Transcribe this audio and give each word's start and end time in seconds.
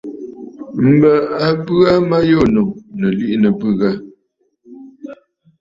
M̀bə 0.87 1.11
a 1.45 1.47
bə 1.63 1.73
aa 1.91 1.99
ma 2.09 2.17
yû 2.29 2.37
ànnù, 2.45 2.63
nɨ̀ 2.99 3.11
liꞌìnə̀ 3.17 3.51
ɨ̀bɨ̂ 3.53 3.69
ghâ. 3.79 3.91